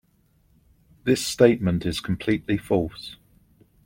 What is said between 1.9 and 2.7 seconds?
completely